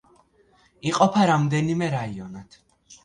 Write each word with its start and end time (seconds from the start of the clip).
იყოფა 0.93 1.27
რამდენიმე 1.33 1.91
რაიონად. 1.97 2.59